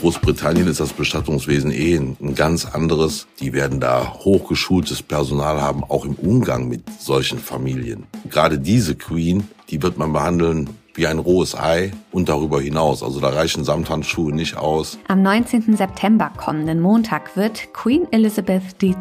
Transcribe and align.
Großbritannien 0.00 0.66
ist 0.66 0.80
das 0.80 0.94
Bestattungswesen 0.94 1.70
eh 1.72 1.96
ein 1.96 2.34
ganz 2.34 2.64
anderes. 2.64 3.26
Die 3.38 3.52
werden 3.52 3.80
da 3.80 4.14
hochgeschultes 4.14 5.02
Personal 5.02 5.60
haben, 5.60 5.84
auch 5.84 6.06
im 6.06 6.14
Umgang 6.14 6.68
mit 6.68 6.84
solchen 6.98 7.38
Familien. 7.38 8.06
Gerade 8.30 8.58
diese 8.58 8.94
Queen, 8.94 9.48
die 9.68 9.82
wird 9.82 9.98
man 9.98 10.14
behandeln 10.14 10.70
wie 10.94 11.06
ein 11.06 11.18
rohes 11.18 11.54
Ei 11.54 11.92
und 12.12 12.28
darüber 12.28 12.60
hinaus. 12.60 13.02
Also 13.02 13.20
da 13.20 13.28
reichen 13.28 13.64
Samthandschuhe 13.64 14.32
nicht 14.32 14.56
aus. 14.56 14.98
Am 15.08 15.22
19. 15.22 15.76
September 15.76 16.30
kommenden 16.36 16.80
Montag 16.80 17.36
wird 17.36 17.72
Queen 17.72 18.06
Elizabeth 18.10 18.62
II. 18.82 18.94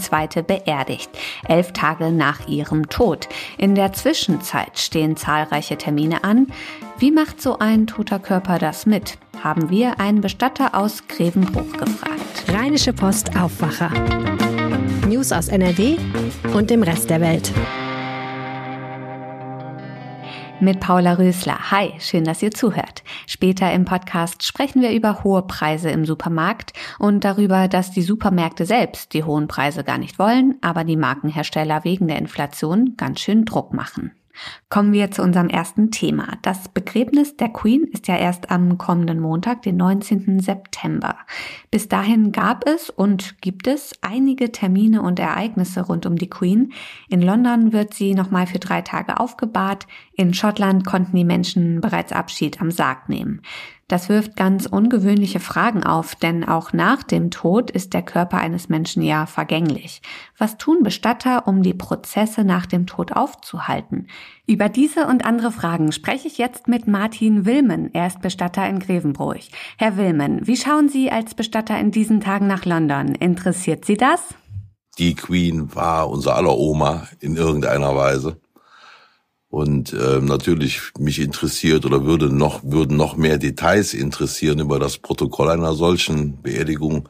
beerdigt, 0.46 1.10
elf 1.48 1.74
Tage 1.74 2.12
nach 2.12 2.48
ihrem 2.48 2.90
Tod. 2.90 3.28
In 3.58 3.76
der 3.76 3.94
Zwischenzeit 3.94 4.78
stehen 4.78 5.18
zahlreiche 5.18 5.78
Termine 5.78 6.24
an. 6.24 6.48
Wie 6.98 7.12
macht 7.12 7.42
so 7.42 7.60
ein 7.60 7.88
toter 7.88 8.20
Körper 8.20 8.60
das 8.60 8.86
mit? 8.86 9.18
Haben 9.44 9.70
wir 9.70 10.00
einen 10.00 10.22
Bestatter 10.22 10.76
aus 10.76 11.08
Grevenbruch 11.08 11.72
gefragt. 11.74 12.44
Rheinische 12.50 12.92
Post 12.92 13.38
Aufwacher. 13.38 13.92
News 15.08 15.32
aus 15.32 15.48
NRW 15.48 15.98
und 16.54 16.70
dem 16.70 16.84
Rest 16.84 17.10
der 17.10 17.22
Welt 17.22 17.52
mit 20.62 20.80
Paula 20.80 21.14
Rösler. 21.14 21.72
Hi, 21.72 21.94
schön, 22.00 22.24
dass 22.24 22.42
ihr 22.42 22.52
zuhört. 22.52 23.04
Später 23.28 23.72
im 23.72 23.86
Podcast 23.86 24.44
sprechen 24.44 24.82
wir 24.82 24.92
über 24.92 25.24
hohe 25.24 25.44
Preise 25.44 25.90
im 25.90 26.06
Supermarkt 26.06 26.74
und 26.98 27.24
darüber, 27.24 27.68
dass 27.68 27.92
die 27.92 28.02
Supermärkte 28.02 28.66
selbst 28.66 29.14
die 29.14 29.24
hohen 29.24 29.48
Preise 29.48 29.84
gar 29.84 29.98
nicht 29.98 30.20
wollen, 30.20 30.56
aber 30.62 30.84
die 30.84 30.98
Markenhersteller 30.98 31.84
wegen 31.84 32.08
der 32.08 32.18
Inflation 32.18 32.96
ganz 32.98 33.22
schön 33.22 33.46
Druck 33.46 33.74
machen. 33.74 34.12
Kommen 34.70 34.94
wir 34.94 35.12
zu 35.12 35.22
unserem 35.22 35.50
ersten 35.50 35.92
Thema. 35.92 36.38
Das 36.42 36.70
Begräbnis 36.70 37.36
der 37.36 37.50
Queen 37.50 37.84
ist 37.92 38.08
ja 38.08 38.16
erst 38.16 38.52
am 38.52 38.78
kommenden 38.78 39.20
Montag, 39.20 39.64
den 39.64 39.78
19. 39.78 40.40
September. 40.40 41.18
Bis 41.72 41.88
dahin 41.88 42.32
gab 42.32 42.68
es 42.68 42.90
und 42.90 43.40
gibt 43.42 43.68
es 43.68 43.94
einige 44.02 44.52
Termine 44.52 45.04
und 45.04 45.20
Ereignisse 45.20 45.82
rund 45.82 46.08
um 46.08 46.16
die 46.16 46.30
Queen. 46.30 46.74
In 47.10 47.22
London 47.22 47.74
wird 47.74 47.94
sie 47.94 48.16
nochmal 48.16 48.48
für 48.48 48.58
drei 48.58 48.82
Tage 48.82 49.20
aufgebahrt. 49.20 49.86
In 50.14 50.34
Schottland 50.34 50.84
konnten 50.84 51.16
die 51.16 51.26
Menschen 51.26 51.80
bereits 51.80 52.12
Abschied 52.12 52.60
am 52.60 52.72
Sarg 52.72 53.08
nehmen. 53.08 53.42
Das 53.90 54.08
wirft 54.08 54.36
ganz 54.36 54.68
ungewöhnliche 54.68 55.40
Fragen 55.40 55.84
auf, 55.84 56.14
denn 56.14 56.44
auch 56.44 56.74
nach 56.74 57.02
dem 57.02 57.32
Tod 57.32 57.72
ist 57.72 57.96
der 57.96 58.04
Körper 58.04 58.38
eines 58.38 58.70
Menschen 58.70 59.02
ja 59.02 59.26
vergänglich. 59.26 60.04
Was 60.38 60.58
tun 60.58 60.84
Bestatter, 60.84 61.48
um 61.48 61.64
die 61.64 61.74
Prozesse 61.74 62.44
nach 62.44 62.68
dem 62.68 62.86
Tod 62.86 63.14
aufzuhalten? 63.14 64.06
Über 64.50 64.68
diese 64.68 65.06
und 65.06 65.26
andere 65.26 65.52
Fragen 65.52 65.92
spreche 65.92 66.28
ich 66.28 66.40
jetzt 66.40 66.68
mit 66.68 66.88
Martin 66.88 67.46
Wilmen. 67.46 67.94
Er 67.94 68.08
ist 68.08 68.20
Bestatter 68.20 68.68
in 68.68 68.80
Grevenbruch. 68.80 69.36
Herr 69.78 69.96
Wilmen, 69.96 70.48
wie 70.48 70.58
schauen 70.58 70.90
Sie 70.90 71.12
als 71.12 71.36
Bestatter 71.36 71.80
in 71.80 71.92
diesen 71.92 72.20
Tagen 72.20 72.48
nach 72.48 72.66
London? 72.66 73.14
Interessiert 73.14 73.86
Sie 73.86 73.96
das? 73.96 74.20
Die 74.98 75.14
Queen 75.14 75.76
war 75.76 76.10
unser 76.10 76.36
aller 76.36 76.58
Oma 76.58 77.08
in 77.20 77.36
irgendeiner 77.36 77.96
Weise. 77.96 78.38
Und 79.50 79.94
äh, 79.94 80.20
natürlich 80.20 80.82
mich 80.98 81.20
interessiert 81.20 81.86
oder 81.86 82.06
würde 82.06 82.36
noch, 82.36 82.62
würden 82.64 82.98
noch 82.98 83.18
mehr 83.18 83.38
Details 83.38 83.94
interessieren 83.94 84.58
über 84.58 84.80
das 84.80 84.98
Protokoll 84.98 85.52
einer 85.52 85.76
solchen 85.76 86.42
Beerdigung. 86.42 87.08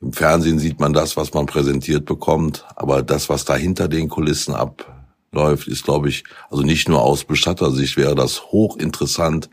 Im 0.00 0.12
Fernsehen 0.12 0.58
sieht 0.58 0.80
man 0.80 0.92
das, 0.92 1.16
was 1.16 1.32
man 1.32 1.46
präsentiert 1.46 2.06
bekommt, 2.06 2.64
aber 2.74 3.04
das, 3.04 3.28
was 3.28 3.44
da 3.44 3.54
hinter 3.54 3.86
den 3.86 4.08
Kulissen 4.08 4.52
abläuft, 5.36 5.68
ist, 5.68 5.84
glaube 5.84 6.08
ich, 6.08 6.24
also 6.50 6.62
nicht 6.62 6.88
nur 6.88 7.02
aus 7.02 7.24
Bestattersicht 7.24 7.96
wäre 7.96 8.14
das 8.14 8.44
hochinteressant. 8.50 9.50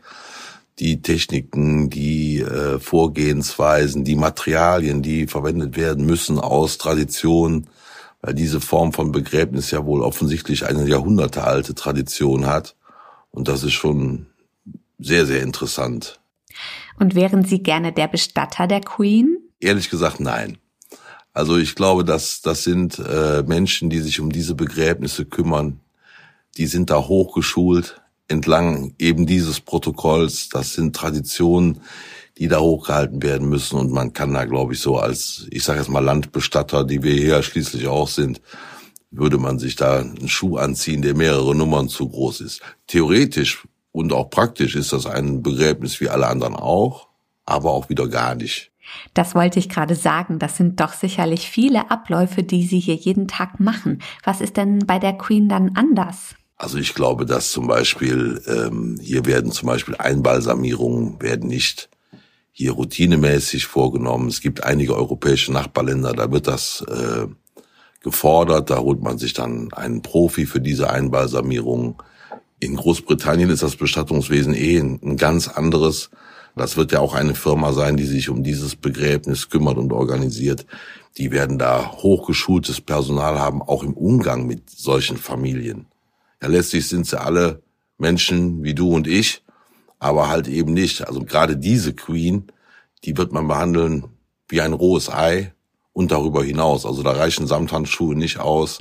Die 0.78 1.02
Techniken, 1.02 1.88
die 1.88 2.40
äh, 2.40 2.80
Vorgehensweisen, 2.80 4.02
die 4.02 4.16
Materialien, 4.16 5.02
die 5.02 5.26
verwendet 5.26 5.76
werden 5.76 6.04
müssen 6.04 6.40
aus 6.40 6.78
Tradition, 6.78 7.68
weil 8.22 8.34
diese 8.34 8.60
Form 8.60 8.92
von 8.92 9.12
Begräbnis 9.12 9.70
ja 9.70 9.84
wohl 9.84 10.02
offensichtlich 10.02 10.66
eine 10.66 10.88
jahrhundertealte 10.88 11.74
Tradition 11.74 12.46
hat. 12.46 12.74
Und 13.30 13.46
das 13.46 13.62
ist 13.62 13.74
schon 13.74 14.26
sehr, 14.98 15.26
sehr 15.26 15.42
interessant. 15.42 16.18
Und 16.98 17.14
wären 17.14 17.44
Sie 17.44 17.62
gerne 17.62 17.92
der 17.92 18.08
Bestatter 18.08 18.66
der 18.66 18.80
Queen? 18.80 19.38
Ehrlich 19.60 19.90
gesagt, 19.90 20.18
nein. 20.18 20.58
Also 21.34 21.58
ich 21.58 21.74
glaube, 21.74 22.04
dass 22.04 22.40
das 22.40 22.64
sind 22.64 22.98
äh, 22.98 23.42
Menschen, 23.42 23.90
die 23.90 24.00
sich 24.00 24.20
um 24.20 24.30
diese 24.30 24.54
Begräbnisse 24.54 25.26
kümmern. 25.26 25.80
Die 26.56 26.66
sind 26.66 26.90
da 26.90 27.06
hochgeschult 27.06 28.00
entlang 28.28 28.94
eben 28.98 29.26
dieses 29.26 29.60
Protokolls. 29.60 30.48
Das 30.48 30.74
sind 30.74 30.96
Traditionen, 30.96 31.80
die 32.38 32.48
da 32.48 32.60
hochgehalten 32.60 33.22
werden 33.22 33.48
müssen. 33.48 33.78
Und 33.78 33.92
man 33.92 34.12
kann 34.12 34.32
da, 34.32 34.44
glaube 34.44 34.74
ich, 34.74 34.80
so 34.80 34.96
als, 34.96 35.46
ich 35.50 35.64
sage 35.64 35.80
jetzt 35.80 35.90
mal 35.90 36.04
Landbestatter, 36.04 36.84
die 36.84 37.02
wir 37.02 37.14
hier 37.14 37.42
schließlich 37.42 37.86
auch 37.86 38.08
sind, 38.08 38.40
würde 39.10 39.38
man 39.38 39.58
sich 39.58 39.76
da 39.76 40.00
einen 40.00 40.28
Schuh 40.28 40.56
anziehen, 40.56 41.02
der 41.02 41.14
mehrere 41.14 41.54
Nummern 41.54 41.88
zu 41.88 42.08
groß 42.08 42.40
ist. 42.40 42.60
Theoretisch 42.86 43.66
und 43.92 44.12
auch 44.12 44.30
praktisch 44.30 44.74
ist 44.74 44.92
das 44.92 45.06
ein 45.06 45.42
Begräbnis 45.42 46.00
wie 46.00 46.08
alle 46.08 46.26
anderen 46.26 46.56
auch, 46.56 47.08
aber 47.44 47.70
auch 47.70 47.88
wieder 47.88 48.08
gar 48.08 48.34
nicht. 48.34 48.72
Das 49.14 49.34
wollte 49.34 49.58
ich 49.58 49.68
gerade 49.68 49.94
sagen. 49.94 50.38
Das 50.38 50.56
sind 50.56 50.80
doch 50.80 50.92
sicherlich 50.92 51.48
viele 51.48 51.90
Abläufe, 51.90 52.42
die 52.42 52.64
Sie 52.66 52.80
hier 52.80 52.96
jeden 52.96 53.28
Tag 53.28 53.60
machen. 53.60 54.00
Was 54.24 54.40
ist 54.40 54.56
denn 54.56 54.80
bei 54.86 54.98
der 54.98 55.14
Queen 55.14 55.48
dann 55.48 55.72
anders? 55.74 56.34
Also 56.56 56.78
ich 56.78 56.94
glaube, 56.94 57.26
dass 57.26 57.50
zum 57.50 57.66
Beispiel 57.66 58.40
ähm, 58.46 58.98
hier 59.00 59.26
werden 59.26 59.52
zum 59.52 59.66
Beispiel 59.66 59.96
Einbalsamierungen 59.96 61.20
werden 61.20 61.48
nicht 61.48 61.90
hier 62.52 62.72
routinemäßig 62.72 63.66
vorgenommen. 63.66 64.28
Es 64.28 64.40
gibt 64.40 64.62
einige 64.62 64.94
europäische 64.94 65.52
Nachbarländer, 65.52 66.12
da 66.12 66.30
wird 66.30 66.46
das 66.46 66.84
äh, 66.88 67.26
gefordert. 68.04 68.70
Da 68.70 68.78
holt 68.78 69.02
man 69.02 69.18
sich 69.18 69.32
dann 69.32 69.72
einen 69.72 70.02
Profi 70.02 70.46
für 70.46 70.60
diese 70.60 70.90
Einbalsamierung. 70.90 72.00
In 72.60 72.76
Großbritannien 72.76 73.50
ist 73.50 73.64
das 73.64 73.74
Bestattungswesen 73.74 74.54
eh 74.54 74.78
ein 74.78 75.16
ganz 75.16 75.48
anderes. 75.48 76.10
Das 76.56 76.76
wird 76.76 76.92
ja 76.92 77.00
auch 77.00 77.14
eine 77.14 77.34
Firma 77.34 77.72
sein, 77.72 77.96
die 77.96 78.04
sich 78.04 78.28
um 78.28 78.44
dieses 78.44 78.76
Begräbnis 78.76 79.50
kümmert 79.50 79.76
und 79.76 79.92
organisiert. 79.92 80.66
Die 81.16 81.30
werden 81.30 81.58
da 81.58 81.92
hochgeschultes 81.92 82.80
Personal 82.80 83.38
haben, 83.38 83.62
auch 83.62 83.82
im 83.82 83.94
Umgang 83.94 84.46
mit 84.46 84.70
solchen 84.70 85.16
Familien. 85.16 85.86
Ja, 86.40 86.48
letztlich 86.48 86.88
sind 86.88 87.06
sie 87.06 87.20
alle 87.20 87.62
Menschen 87.98 88.62
wie 88.62 88.74
du 88.74 88.94
und 88.94 89.06
ich, 89.06 89.42
aber 89.98 90.28
halt 90.28 90.48
eben 90.48 90.72
nicht. 90.72 91.06
Also 91.06 91.24
gerade 91.24 91.56
diese 91.56 91.94
Queen, 91.94 92.46
die 93.04 93.16
wird 93.16 93.32
man 93.32 93.48
behandeln 93.48 94.04
wie 94.48 94.60
ein 94.60 94.72
rohes 94.72 95.08
Ei 95.10 95.52
und 95.92 96.12
darüber 96.12 96.44
hinaus. 96.44 96.86
Also 96.86 97.02
da 97.02 97.12
reichen 97.12 97.46
Samthandschuhe 97.46 98.14
nicht 98.14 98.38
aus. 98.38 98.78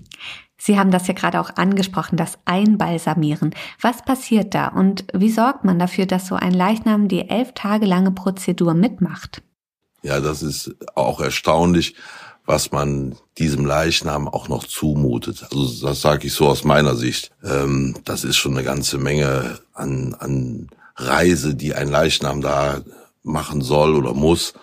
Sie 0.66 0.80
haben 0.80 0.92
das 0.92 1.08
ja 1.08 1.14
gerade 1.14 1.42
auch 1.42 1.58
angesprochen, 1.58 2.16
das 2.16 2.40
Einbalsamieren. 2.46 3.54
Was 3.82 4.02
passiert 4.02 4.54
da 4.54 4.70
und 4.70 5.04
wie 5.14 5.30
sorgt 5.30 5.66
man 5.66 5.78
dafür, 5.78 6.06
dass 6.06 6.28
so 6.28 6.36
ein 6.36 6.54
Leichnam 6.54 7.10
die 7.10 7.28
elf 7.30 7.52
Tage 7.52 7.86
lange 7.86 8.12
Prozedur 8.12 8.74
mitmacht? 8.74 9.42
Ja, 10.04 10.22
das 10.22 10.42
ist 10.42 10.74
auch 10.96 11.20
erstaunlich, 11.20 11.96
was 12.46 12.72
man 12.72 13.18
diesem 13.38 13.66
Leichnam 13.66 14.30
auch 14.30 14.48
noch 14.48 14.64
zumutet. 14.64 15.44
Also 15.52 15.86
das 15.86 16.00
sage 16.00 16.28
ich 16.28 16.34
so 16.34 16.48
aus 16.48 16.64
meiner 16.64 16.96
Sicht. 16.96 17.32
Ähm, 17.44 17.96
das 18.06 18.24
ist 18.24 18.38
schon 18.38 18.54
eine 18.54 18.64
ganze 18.64 18.98
Menge 18.98 19.60
an, 19.74 20.16
an 20.18 20.70
Reise, 20.96 21.56
die 21.56 21.74
ein 21.74 21.90
Leichnam 21.90 22.40
da 22.40 22.80
machen 23.22 23.60
soll 23.60 23.96
oder 23.96 24.14
muss. 24.14 24.54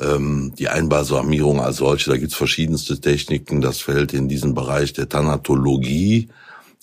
Ähm, 0.00 0.52
die 0.58 0.68
Einbalsamierung 0.68 1.60
als 1.60 1.76
solche, 1.76 2.10
da 2.10 2.16
gibt's 2.16 2.34
verschiedenste 2.34 3.00
Techniken. 3.00 3.60
Das 3.60 3.80
fällt 3.80 4.12
in 4.12 4.28
diesen 4.28 4.54
Bereich 4.54 4.92
der 4.92 5.08
Thanatologie. 5.08 6.28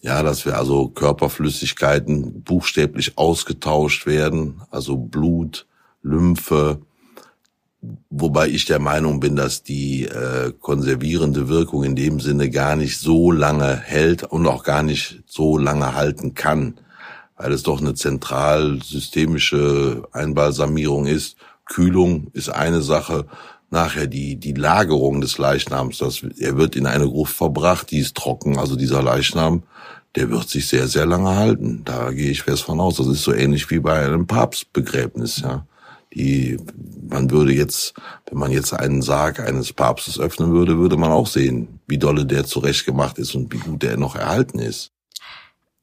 Ja, 0.01 0.21
dass 0.21 0.45
wir 0.45 0.57
also 0.57 0.89
Körperflüssigkeiten 0.89 2.43
buchstäblich 2.43 3.17
ausgetauscht 3.17 4.05
werden, 4.05 4.61
also 4.69 4.95
Blut, 4.95 5.65
Lymphe, 6.03 6.79
wobei 8.09 8.47
ich 8.47 8.65
der 8.65 8.79
Meinung 8.79 9.19
bin, 9.19 9.35
dass 9.35 9.63
die 9.63 10.03
äh, 10.03 10.53
konservierende 10.59 11.49
Wirkung 11.49 11.83
in 11.83 11.95
dem 11.95 12.19
Sinne 12.19 12.51
gar 12.51 12.75
nicht 12.75 12.99
so 12.99 13.31
lange 13.31 13.75
hält 13.75 14.23
und 14.23 14.45
auch 14.45 14.63
gar 14.63 14.83
nicht 14.83 15.23
so 15.25 15.57
lange 15.57 15.95
halten 15.95 16.35
kann 16.35 16.79
weil 17.37 17.51
es 17.51 17.63
doch 17.63 17.79
eine 17.79 17.93
zentral 17.93 18.81
systemische 18.83 20.03
Einbalsamierung 20.11 21.05
ist. 21.05 21.37
Kühlung 21.69 22.27
ist 22.33 22.49
eine 22.49 22.81
Sache. 22.81 23.25
Nachher 23.69 24.07
die, 24.07 24.37
die 24.37 24.53
Lagerung 24.53 25.19
des 25.19 25.37
Leichnams, 25.37 25.97
das, 25.97 26.23
er 26.39 26.57
wird 26.57 26.77
in 26.77 26.85
eine 26.85 27.05
Gruft 27.05 27.35
verbracht, 27.35 27.91
die 27.91 27.99
ist 27.99 28.15
trocken, 28.15 28.57
also 28.57 28.77
dieser 28.77 29.03
Leichnam, 29.03 29.63
der 30.15 30.29
wird 30.31 30.49
sich 30.49 30.67
sehr, 30.67 30.87
sehr 30.87 31.05
lange 31.05 31.35
halten. 31.35 31.81
Da 31.83 32.11
gehe 32.11 32.31
ich 32.31 32.43
fest 32.43 32.63
von 32.63 32.79
aus. 32.79 32.95
Das 32.97 33.07
ist 33.07 33.23
so 33.23 33.33
ähnlich 33.33 33.69
wie 33.69 33.79
bei 33.79 34.03
einem 34.03 34.25
Papstbegräbnis, 34.25 35.41
ja. 35.41 35.65
Die, 36.13 36.57
man 37.07 37.29
würde 37.29 37.53
jetzt, 37.53 37.93
wenn 38.27 38.39
man 38.39 38.49
jetzt 38.49 38.73
einen 38.73 39.01
Sarg 39.01 39.39
eines 39.39 39.73
Papstes 39.73 40.19
öffnen 40.19 40.51
würde, 40.51 40.79
würde 40.79 40.97
man 40.97 41.11
auch 41.11 41.27
sehen, 41.27 41.79
wie 41.85 41.97
dolle 41.97 42.25
der 42.25 42.45
zurechtgemacht 42.45 43.19
ist 43.19 43.35
und 43.35 43.53
wie 43.53 43.59
gut 43.59 43.83
der 43.83 43.97
noch 43.97 44.15
erhalten 44.15 44.57
ist. 44.57 44.91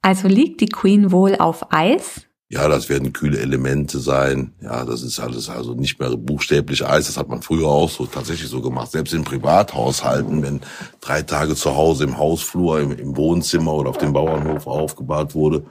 Also 0.03 0.27
liegt 0.27 0.61
die 0.61 0.67
Queen 0.67 1.13
wohl 1.13 1.37
auf 1.37 1.73
Eis? 1.73 2.24
Ja, 2.51 2.69
das 2.69 2.91
werden 2.91 3.13
kühle 3.15 3.39
Elemente 3.39 3.99
sein. 3.99 4.53
Ja, 4.61 4.85
das 4.85 5.03
ist 5.03 5.19
alles 5.19 5.49
also 5.49 5.73
nicht 5.75 5.99
mehr 5.99 6.15
buchstäblich 6.17 6.87
Eis. 6.87 7.07
Das 7.07 7.17
hat 7.17 7.29
man 7.29 7.41
früher 7.41 7.67
auch 7.67 7.89
so 7.89 8.05
tatsächlich 8.05 8.49
so 8.49 8.61
gemacht. 8.61 8.91
Selbst 8.93 9.15
in 9.15 9.25
Privathaushalten, 9.25 10.43
wenn 10.43 10.61
drei 11.01 11.23
Tage 11.23 11.55
zu 11.57 11.75
Hause 11.75 12.05
im 12.05 12.19
Hausflur, 12.19 12.81
im, 12.81 12.93
im 12.93 13.17
Wohnzimmer 13.17 13.73
oder 13.73 13.91
auf 13.91 13.99
dem 13.99 14.13
Bauernhof 14.13 14.67
aufgebahrt 14.67 15.35
wurde, 15.35 15.65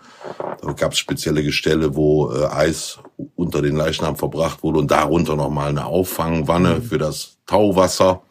da 0.62 0.74
gab 0.74 0.94
es 0.94 0.98
spezielle 0.98 1.44
Gestelle, 1.44 1.96
wo 1.96 2.31
äh, 2.31 2.48
Eis 2.48 2.98
unter 3.36 3.62
den 3.62 3.76
Leichnam 3.76 4.16
verbracht 4.16 4.64
wurde 4.64 4.80
und 4.80 4.90
darunter 4.90 5.36
nochmal 5.36 5.69
eine 5.69 5.86
Auffangwanne 5.86 6.81
für 6.81 6.98
das 6.98 7.38
Tauwasser, 7.46 8.24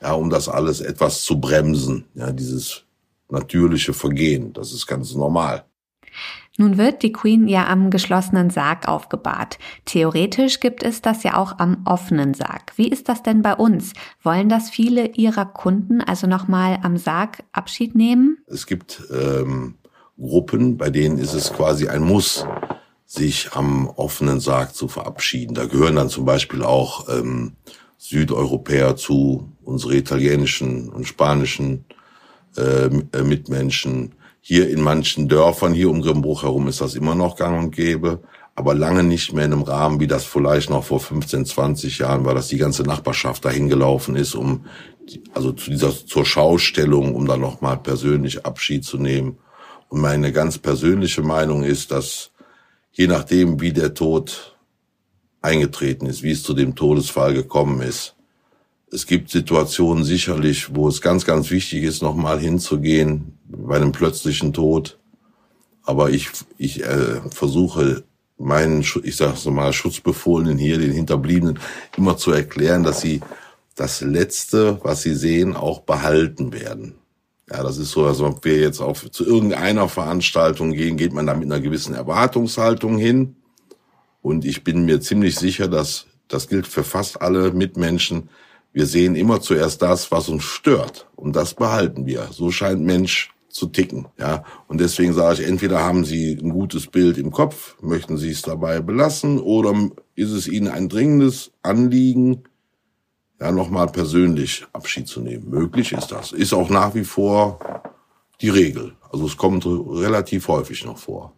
ja, 0.00 0.14
um 0.14 0.30
das 0.30 0.48
alles 0.48 0.80
etwas 0.80 1.22
zu 1.22 1.38
bremsen. 1.38 2.06
Ja, 2.14 2.32
dieses 2.32 2.84
natürliche 3.28 3.92
Vergehen, 3.92 4.52
das 4.54 4.72
ist 4.72 4.86
ganz 4.86 5.14
normal. 5.14 5.64
Nun 6.58 6.76
wird 6.76 7.02
die 7.02 7.12
Queen 7.12 7.48
ja 7.48 7.66
am 7.66 7.88
geschlossenen 7.88 8.50
Sarg 8.50 8.86
aufgebahrt. 8.86 9.58
Theoretisch 9.86 10.60
gibt 10.60 10.82
es 10.82 11.00
das 11.00 11.22
ja 11.22 11.38
auch 11.38 11.58
am 11.58 11.82
offenen 11.86 12.34
Sarg. 12.34 12.72
Wie 12.76 12.88
ist 12.88 13.08
das 13.08 13.22
denn 13.22 13.40
bei 13.40 13.54
uns? 13.54 13.94
Wollen 14.22 14.50
das 14.50 14.68
viele 14.68 15.08
Ihrer 15.14 15.46
Kunden 15.46 16.02
also 16.02 16.26
nochmal 16.26 16.78
am 16.82 16.98
Sarg 16.98 17.42
Abschied 17.52 17.94
nehmen? 17.94 18.36
Es 18.46 18.66
gibt 18.66 19.02
ähm, 19.10 19.76
Gruppen, 20.18 20.76
bei 20.76 20.90
denen 20.90 21.16
ist 21.16 21.32
es 21.32 21.52
quasi 21.52 21.88
ein 21.88 22.02
Muss, 22.02 22.46
sich 23.06 23.52
am 23.54 23.88
offenen 23.88 24.40
Sarg 24.40 24.74
zu 24.74 24.88
verabschieden. 24.88 25.54
Da 25.54 25.64
gehören 25.64 25.96
dann 25.96 26.10
zum 26.10 26.26
Beispiel 26.26 26.62
auch 26.62 27.08
ähm, 27.08 27.52
Südeuropäer 27.96 28.96
zu, 28.96 29.52
unsere 29.62 29.96
italienischen 29.96 30.90
und 30.90 31.06
spanischen 31.06 31.86
äh, 32.56 32.86
äh 32.86 33.22
Mitmenschen 33.22 34.14
hier 34.44 34.68
in 34.68 34.82
manchen 34.82 35.28
Dörfern, 35.28 35.72
hier 35.72 35.88
um 35.88 36.02
Grimbruch 36.02 36.42
herum 36.42 36.66
ist 36.66 36.80
das 36.80 36.96
immer 36.96 37.14
noch 37.14 37.36
gang 37.36 37.58
und 37.58 37.70
gäbe, 37.70 38.20
aber 38.56 38.74
lange 38.74 39.04
nicht 39.04 39.32
mehr 39.32 39.44
in 39.44 39.52
einem 39.52 39.62
Rahmen, 39.62 40.00
wie 40.00 40.08
das 40.08 40.24
vielleicht 40.24 40.68
noch 40.68 40.82
vor 40.82 40.98
15, 40.98 41.46
20 41.46 41.98
Jahren 41.98 42.24
war, 42.24 42.34
dass 42.34 42.48
die 42.48 42.58
ganze 42.58 42.82
Nachbarschaft 42.82 43.44
dahin 43.44 43.68
gelaufen 43.68 44.16
ist, 44.16 44.34
um, 44.34 44.66
also 45.32 45.52
zu 45.52 45.70
dieser, 45.70 45.92
zur 45.92 46.26
Schaustellung, 46.26 47.14
um 47.14 47.26
dann 47.26 47.40
nochmal 47.40 47.78
persönlich 47.78 48.44
Abschied 48.44 48.84
zu 48.84 48.98
nehmen. 48.98 49.38
Und 49.88 50.00
meine 50.00 50.32
ganz 50.32 50.58
persönliche 50.58 51.22
Meinung 51.22 51.62
ist, 51.62 51.92
dass 51.92 52.32
je 52.90 53.06
nachdem, 53.06 53.60
wie 53.60 53.72
der 53.72 53.94
Tod 53.94 54.56
eingetreten 55.40 56.06
ist, 56.06 56.24
wie 56.24 56.32
es 56.32 56.42
zu 56.42 56.52
dem 56.52 56.74
Todesfall 56.74 57.32
gekommen 57.32 57.80
ist, 57.80 58.16
es 58.92 59.06
gibt 59.06 59.30
Situationen 59.30 60.04
sicherlich, 60.04 60.74
wo 60.74 60.86
es 60.86 61.00
ganz, 61.00 61.24
ganz 61.24 61.50
wichtig 61.50 61.82
ist, 61.82 62.02
nochmal 62.02 62.38
hinzugehen 62.38 63.38
bei 63.46 63.76
einem 63.76 63.90
plötzlichen 63.90 64.52
Tod. 64.52 64.98
Aber 65.82 66.10
ich, 66.10 66.28
ich 66.58 66.84
äh, 66.84 67.22
versuche 67.30 68.04
meinen, 68.36 68.84
ich 69.02 69.16
sage 69.16 69.50
mal, 69.50 69.72
Schutzbefohlenen 69.72 70.58
hier, 70.58 70.78
den 70.78 70.92
Hinterbliebenen, 70.92 71.58
immer 71.96 72.18
zu 72.18 72.32
erklären, 72.32 72.82
dass 72.82 73.00
sie 73.00 73.22
das 73.74 74.02
Letzte, 74.02 74.78
was 74.82 75.02
sie 75.02 75.14
sehen, 75.14 75.56
auch 75.56 75.80
behalten 75.80 76.52
werden. 76.52 76.96
Ja, 77.50 77.62
das 77.62 77.78
ist 77.78 77.92
so, 77.92 78.04
als 78.04 78.20
ob 78.20 78.44
wir 78.44 78.58
jetzt 78.58 78.80
auf, 78.80 79.10
zu 79.10 79.24
irgendeiner 79.24 79.88
Veranstaltung 79.88 80.72
gehen, 80.72 80.98
geht 80.98 81.14
man 81.14 81.26
da 81.26 81.34
mit 81.34 81.50
einer 81.50 81.60
gewissen 81.60 81.94
Erwartungshaltung 81.94 82.98
hin. 82.98 83.36
Und 84.20 84.44
ich 84.44 84.64
bin 84.64 84.84
mir 84.84 85.00
ziemlich 85.00 85.36
sicher, 85.36 85.66
dass 85.68 86.06
das 86.28 86.48
gilt 86.48 86.66
für 86.66 86.84
fast 86.84 87.22
alle 87.22 87.52
Mitmenschen, 87.52 88.28
wir 88.72 88.86
sehen 88.86 89.14
immer 89.16 89.40
zuerst 89.40 89.82
das, 89.82 90.10
was 90.10 90.28
uns 90.28 90.44
stört. 90.44 91.08
Und 91.16 91.36
das 91.36 91.54
behalten 91.54 92.06
wir. 92.06 92.28
So 92.30 92.50
scheint 92.50 92.80
Mensch 92.80 93.32
zu 93.48 93.66
ticken, 93.66 94.06
ja. 94.18 94.44
Und 94.66 94.80
deswegen 94.80 95.12
sage 95.12 95.42
ich, 95.42 95.48
entweder 95.48 95.84
haben 95.84 96.04
Sie 96.06 96.32
ein 96.42 96.50
gutes 96.50 96.86
Bild 96.86 97.18
im 97.18 97.30
Kopf, 97.30 97.76
möchten 97.82 98.16
Sie 98.16 98.30
es 98.30 98.40
dabei 98.40 98.80
belassen, 98.80 99.38
oder 99.38 99.74
ist 100.14 100.30
es 100.30 100.48
Ihnen 100.48 100.68
ein 100.68 100.88
dringendes 100.88 101.52
Anliegen, 101.62 102.44
ja, 103.40 103.52
nochmal 103.52 103.88
persönlich 103.88 104.64
Abschied 104.72 105.06
zu 105.06 105.20
nehmen. 105.20 105.50
Möglich 105.50 105.92
ist 105.92 106.12
das. 106.12 106.32
Ist 106.32 106.54
auch 106.54 106.70
nach 106.70 106.94
wie 106.94 107.04
vor 107.04 107.58
die 108.40 108.48
Regel. 108.48 108.94
Also 109.10 109.26
es 109.26 109.36
kommt 109.36 109.66
relativ 109.66 110.48
häufig 110.48 110.84
noch 110.84 110.96
vor. 110.96 111.34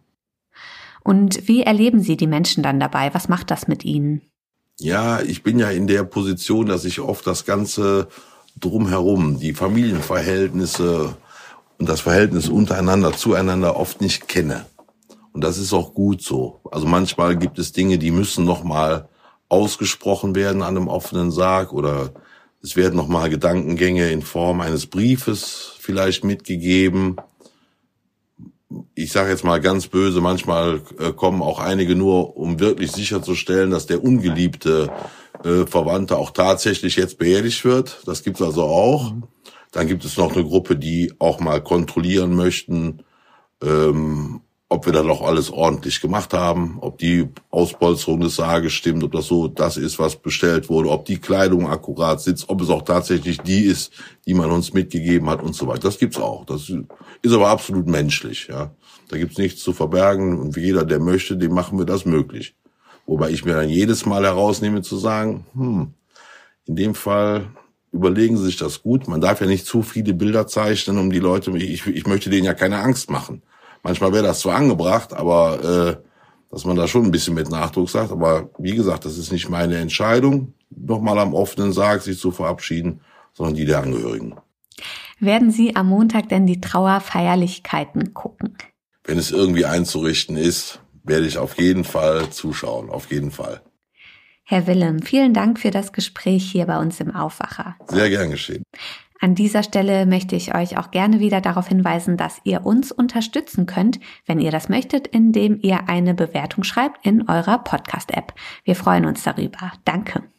Und 1.02 1.48
wie 1.48 1.62
erleben 1.62 2.00
Sie 2.00 2.16
die 2.16 2.26
Menschen 2.26 2.62
dann 2.62 2.78
dabei? 2.78 3.12
Was 3.12 3.28
macht 3.28 3.50
das 3.50 3.68
mit 3.68 3.84
Ihnen? 3.84 4.22
Ja, 4.78 5.20
ich 5.20 5.42
bin 5.42 5.58
ja 5.58 5.70
in 5.70 5.86
der 5.86 6.02
Position, 6.02 6.66
dass 6.66 6.84
ich 6.84 7.00
oft 7.00 7.26
das 7.26 7.44
Ganze 7.44 8.08
drumherum, 8.58 9.38
die 9.38 9.54
Familienverhältnisse 9.54 11.16
und 11.78 11.88
das 11.88 12.00
Verhältnis 12.00 12.48
untereinander, 12.48 13.12
zueinander 13.12 13.76
oft 13.76 14.00
nicht 14.00 14.26
kenne. 14.28 14.66
Und 15.32 15.42
das 15.42 15.58
ist 15.58 15.72
auch 15.72 15.94
gut 15.94 16.22
so. 16.22 16.60
Also 16.70 16.86
manchmal 16.86 17.36
gibt 17.36 17.58
es 17.58 17.72
Dinge, 17.72 17.98
die 17.98 18.10
müssen 18.10 18.44
nochmal 18.44 19.08
ausgesprochen 19.48 20.34
werden 20.34 20.62
an 20.62 20.76
einem 20.76 20.88
offenen 20.88 21.30
Sarg 21.30 21.72
oder 21.72 22.12
es 22.62 22.76
werden 22.76 22.96
nochmal 22.96 23.30
Gedankengänge 23.30 24.10
in 24.10 24.22
Form 24.22 24.60
eines 24.60 24.86
Briefes 24.86 25.72
vielleicht 25.78 26.24
mitgegeben 26.24 27.16
ich 28.94 29.12
sage 29.12 29.30
jetzt 29.30 29.44
mal 29.44 29.60
ganz 29.60 29.86
böse, 29.86 30.20
manchmal 30.20 30.80
äh, 30.98 31.12
kommen 31.12 31.42
auch 31.42 31.58
einige 31.58 31.94
nur, 31.94 32.36
um 32.36 32.60
wirklich 32.60 32.92
sicherzustellen, 32.92 33.70
dass 33.70 33.86
der 33.86 34.02
ungeliebte 34.02 34.90
äh, 35.44 35.66
Verwandte 35.66 36.16
auch 36.16 36.30
tatsächlich 36.30 36.96
jetzt 36.96 37.18
beerdigt 37.18 37.64
wird. 37.64 38.02
Das 38.06 38.22
gibt's 38.22 38.42
also 38.42 38.62
auch. 38.64 39.12
Mhm. 39.12 39.24
Dann 39.72 39.88
gibt 39.88 40.04
es 40.04 40.16
noch 40.16 40.32
eine 40.32 40.44
Gruppe, 40.44 40.76
die 40.76 41.12
auch 41.18 41.40
mal 41.40 41.60
kontrollieren 41.60 42.34
möchten, 42.36 43.02
ähm, 43.62 44.40
ob 44.74 44.86
wir 44.86 44.92
da 44.92 45.02
doch 45.02 45.22
alles 45.22 45.50
ordentlich 45.50 46.00
gemacht 46.00 46.34
haben, 46.34 46.78
ob 46.80 46.98
die 46.98 47.28
Auspolsterung 47.50 48.20
des 48.20 48.36
Sarges 48.36 48.72
stimmt, 48.72 49.04
ob 49.04 49.12
das 49.12 49.26
so 49.26 49.46
das 49.46 49.76
ist, 49.76 50.00
was 50.00 50.16
bestellt 50.16 50.68
wurde, 50.68 50.90
ob 50.90 51.04
die 51.04 51.18
Kleidung 51.18 51.68
akkurat 51.68 52.20
sitzt, 52.20 52.48
ob 52.48 52.60
es 52.60 52.70
auch 52.70 52.82
tatsächlich 52.82 53.38
die 53.40 53.64
ist, 53.64 53.92
die 54.26 54.34
man 54.34 54.50
uns 54.50 54.72
mitgegeben 54.72 55.30
hat 55.30 55.42
und 55.42 55.54
so 55.54 55.68
weiter. 55.68 55.82
Das 55.82 55.98
gibt's 55.98 56.18
auch. 56.18 56.44
Das 56.44 56.72
ist 57.22 57.32
aber 57.32 57.48
absolut 57.48 57.86
menschlich, 57.86 58.48
ja. 58.48 58.74
Da 59.08 59.16
gibt's 59.16 59.38
nichts 59.38 59.62
zu 59.62 59.72
verbergen 59.72 60.40
und 60.40 60.56
jeder, 60.56 60.84
der 60.84 60.98
möchte, 60.98 61.36
dem 61.36 61.54
machen 61.54 61.78
wir 61.78 61.86
das 61.86 62.04
möglich. 62.04 62.56
Wobei 63.06 63.30
ich 63.30 63.44
mir 63.44 63.54
dann 63.54 63.68
jedes 63.68 64.06
Mal 64.06 64.24
herausnehme 64.24 64.82
zu 64.82 64.96
sagen, 64.96 65.46
hm, 65.54 65.94
in 66.66 66.76
dem 66.76 66.94
Fall 66.96 67.46
überlegen 67.92 68.36
Sie 68.36 68.46
sich 68.46 68.56
das 68.56 68.82
gut. 68.82 69.06
Man 69.06 69.20
darf 69.20 69.40
ja 69.40 69.46
nicht 69.46 69.66
zu 69.66 69.82
viele 69.82 70.14
Bilder 70.14 70.48
zeichnen, 70.48 70.98
um 70.98 71.12
die 71.12 71.20
Leute, 71.20 71.56
ich, 71.56 71.86
ich 71.86 72.06
möchte 72.06 72.28
denen 72.28 72.44
ja 72.44 72.54
keine 72.54 72.80
Angst 72.80 73.08
machen. 73.08 73.42
Manchmal 73.84 74.12
wäre 74.12 74.24
das 74.24 74.40
zwar 74.40 74.56
angebracht, 74.56 75.12
aber 75.12 75.62
äh, 75.62 75.96
dass 76.50 76.64
man 76.64 76.74
da 76.74 76.88
schon 76.88 77.04
ein 77.04 77.10
bisschen 77.10 77.34
mit 77.34 77.50
Nachdruck 77.50 77.90
sagt. 77.90 78.10
Aber 78.10 78.48
wie 78.58 78.74
gesagt, 78.74 79.04
das 79.04 79.18
ist 79.18 79.30
nicht 79.30 79.50
meine 79.50 79.76
Entscheidung, 79.76 80.54
nochmal 80.70 81.18
am 81.18 81.34
offenen 81.34 81.72
Sarg 81.72 82.00
sich 82.02 82.18
zu 82.18 82.30
verabschieden, 82.32 83.00
sondern 83.34 83.54
die 83.54 83.66
der 83.66 83.80
Angehörigen. 83.80 84.34
Werden 85.20 85.50
Sie 85.50 85.76
am 85.76 85.88
Montag 85.88 86.30
denn 86.30 86.46
die 86.46 86.60
Trauerfeierlichkeiten 86.60 88.14
gucken? 88.14 88.56
Wenn 89.04 89.18
es 89.18 89.30
irgendwie 89.30 89.66
einzurichten 89.66 90.36
ist, 90.36 90.80
werde 91.04 91.26
ich 91.26 91.36
auf 91.36 91.58
jeden 91.58 91.84
Fall 91.84 92.30
zuschauen, 92.30 92.88
auf 92.88 93.12
jeden 93.12 93.30
Fall. 93.30 93.60
Herr 94.44 94.66
Willem, 94.66 95.02
vielen 95.02 95.34
Dank 95.34 95.60
für 95.60 95.70
das 95.70 95.92
Gespräch 95.92 96.50
hier 96.50 96.66
bei 96.66 96.78
uns 96.78 97.00
im 97.00 97.14
Aufwacher. 97.14 97.76
Sehr 97.88 98.08
gern 98.08 98.30
geschehen. 98.30 98.62
An 99.24 99.34
dieser 99.34 99.62
Stelle 99.62 100.04
möchte 100.04 100.36
ich 100.36 100.54
euch 100.54 100.76
auch 100.76 100.90
gerne 100.90 101.18
wieder 101.18 101.40
darauf 101.40 101.68
hinweisen, 101.68 102.18
dass 102.18 102.42
ihr 102.44 102.66
uns 102.66 102.92
unterstützen 102.92 103.64
könnt, 103.64 103.98
wenn 104.26 104.38
ihr 104.38 104.50
das 104.50 104.68
möchtet, 104.68 105.06
indem 105.06 105.58
ihr 105.62 105.88
eine 105.88 106.12
Bewertung 106.12 106.62
schreibt 106.62 107.06
in 107.06 107.26
eurer 107.26 107.56
Podcast-App. 107.56 108.34
Wir 108.64 108.76
freuen 108.76 109.06
uns 109.06 109.22
darüber. 109.22 109.72
Danke. 109.86 110.33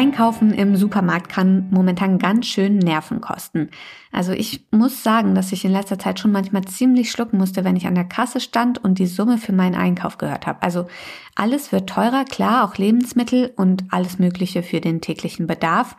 Einkaufen 0.00 0.54
im 0.54 0.76
Supermarkt 0.76 1.28
kann 1.28 1.68
momentan 1.70 2.18
ganz 2.18 2.46
schön 2.46 2.78
Nerven 2.78 3.20
kosten. 3.20 3.68
Also 4.10 4.32
ich 4.32 4.64
muss 4.70 5.02
sagen, 5.02 5.34
dass 5.34 5.52
ich 5.52 5.62
in 5.66 5.72
letzter 5.72 5.98
Zeit 5.98 6.18
schon 6.18 6.32
manchmal 6.32 6.64
ziemlich 6.64 7.10
schlucken 7.10 7.36
musste, 7.36 7.64
wenn 7.64 7.76
ich 7.76 7.86
an 7.86 7.94
der 7.94 8.06
Kasse 8.06 8.40
stand 8.40 8.82
und 8.82 8.98
die 8.98 9.06
Summe 9.06 9.36
für 9.36 9.52
meinen 9.52 9.74
Einkauf 9.74 10.16
gehört 10.16 10.46
habe. 10.46 10.62
Also 10.62 10.86
alles 11.34 11.70
wird 11.70 11.90
teurer, 11.90 12.24
klar, 12.24 12.64
auch 12.64 12.78
Lebensmittel 12.78 13.52
und 13.56 13.84
alles 13.90 14.18
Mögliche 14.18 14.62
für 14.62 14.80
den 14.80 15.02
täglichen 15.02 15.46
Bedarf. 15.46 15.96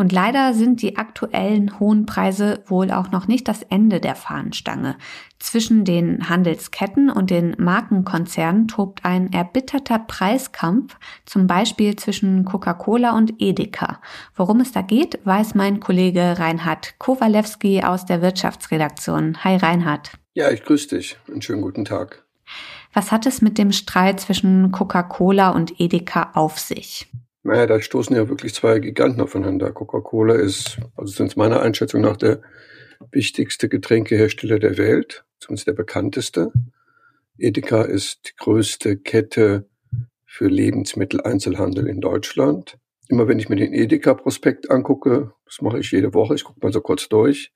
Und 0.00 0.12
leider 0.12 0.54
sind 0.54 0.80
die 0.80 0.96
aktuellen 0.96 1.78
hohen 1.78 2.06
Preise 2.06 2.64
wohl 2.64 2.90
auch 2.90 3.10
noch 3.10 3.28
nicht 3.28 3.46
das 3.48 3.62
Ende 3.64 4.00
der 4.00 4.14
Fahnenstange. 4.14 4.96
Zwischen 5.38 5.84
den 5.84 6.30
Handelsketten 6.30 7.10
und 7.10 7.28
den 7.28 7.54
Markenkonzernen 7.58 8.66
tobt 8.66 9.04
ein 9.04 9.30
erbitterter 9.30 9.98
Preiskampf, 9.98 10.96
zum 11.26 11.46
Beispiel 11.46 11.96
zwischen 11.96 12.46
Coca-Cola 12.46 13.14
und 13.14 13.42
Edeka. 13.42 14.00
Worum 14.34 14.60
es 14.60 14.72
da 14.72 14.80
geht, 14.80 15.18
weiß 15.24 15.54
mein 15.54 15.80
Kollege 15.80 16.36
Reinhard 16.38 16.98
Kowalewski 16.98 17.82
aus 17.82 18.06
der 18.06 18.22
Wirtschaftsredaktion. 18.22 19.44
Hi 19.44 19.56
Reinhard. 19.56 20.12
Ja, 20.32 20.50
ich 20.50 20.64
grüße 20.64 20.96
dich. 20.96 21.18
Einen 21.28 21.42
schönen 21.42 21.60
guten 21.60 21.84
Tag. 21.84 22.24
Was 22.94 23.12
hat 23.12 23.26
es 23.26 23.42
mit 23.42 23.58
dem 23.58 23.70
Streit 23.70 24.20
zwischen 24.20 24.72
Coca-Cola 24.72 25.50
und 25.50 25.78
Edeka 25.78 26.30
auf 26.32 26.58
sich? 26.58 27.06
Naja, 27.50 27.66
da 27.66 27.80
stoßen 27.80 28.14
ja 28.14 28.28
wirklich 28.28 28.54
zwei 28.54 28.78
Giganten 28.78 29.20
aufeinander. 29.20 29.72
Coca-Cola 29.72 30.36
ist, 30.36 30.78
also 30.94 31.12
sind 31.12 31.36
meiner 31.36 31.60
Einschätzung 31.60 32.00
nach, 32.00 32.16
der 32.16 32.42
wichtigste 33.10 33.68
Getränkehersteller 33.68 34.60
der 34.60 34.78
Welt, 34.78 35.24
zumindest 35.40 35.66
der 35.66 35.72
bekannteste. 35.72 36.52
Edeka 37.38 37.82
ist 37.82 38.28
die 38.28 38.36
größte 38.36 38.98
Kette 38.98 39.68
für 40.26 40.46
Lebensmitteleinzelhandel 40.46 41.88
in 41.88 42.00
Deutschland. 42.00 42.78
Immer 43.08 43.26
wenn 43.26 43.40
ich 43.40 43.48
mir 43.48 43.56
den 43.56 43.72
Edeka-Prospekt 43.72 44.70
angucke, 44.70 45.32
das 45.44 45.60
mache 45.60 45.80
ich 45.80 45.90
jede 45.90 46.14
Woche, 46.14 46.36
ich 46.36 46.44
gucke 46.44 46.60
mal 46.62 46.72
so 46.72 46.80
kurz 46.80 47.08
durch, 47.08 47.52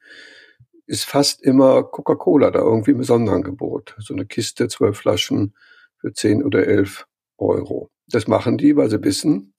ist 0.89 1.05
fast 1.05 1.41
immer 1.41 1.85
Coca-Cola 1.85 2.51
da 2.51 2.59
irgendwie 2.59 2.91
im 2.91 3.05
Sonderangebot. 3.05 3.95
So 4.01 4.13
eine 4.13 4.27
Kiste, 4.27 4.67
zwölf 4.67 4.99
Flaschen 4.99 5.55
für 5.99 6.13
zehn 6.13 6.43
oder 6.43 6.67
elf 6.67 7.07
Euro. 7.39 7.91
Das 8.09 8.27
machen 8.27 8.59
die, 8.59 8.75
weil 8.75 8.91
sie 8.91 9.05
wissen, 9.05 9.54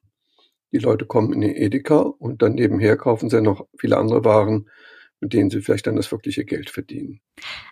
die 0.75 0.83
Leute 0.83 1.05
kommen 1.05 1.31
in 1.31 1.39
den 1.39 1.55
Edeka 1.55 1.99
und 1.99 2.41
dann 2.41 2.55
nebenher 2.55 2.97
kaufen 2.97 3.29
sie 3.29 3.41
noch 3.41 3.65
viele 3.77 3.97
andere 3.97 4.25
Waren, 4.25 4.69
mit 5.21 5.31
denen 5.31 5.49
sie 5.49 5.61
vielleicht 5.61 5.87
dann 5.87 5.95
das 5.95 6.11
wirkliche 6.11 6.43
Geld 6.43 6.69
verdienen. 6.69 7.21